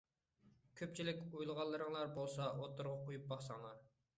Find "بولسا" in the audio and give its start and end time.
2.17-2.49